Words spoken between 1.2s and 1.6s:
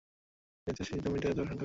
এত আশঙ্কা কেন।